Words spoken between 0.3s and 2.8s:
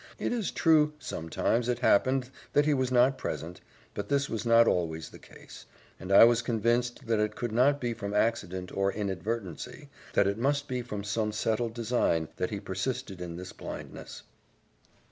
is true, sometimes it happened that he